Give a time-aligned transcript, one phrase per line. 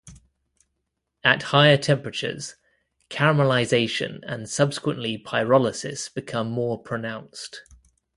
[1.23, 2.55] At higher temperatures,
[3.11, 7.61] caramelization and subsequently pyrolysis become more pronounced.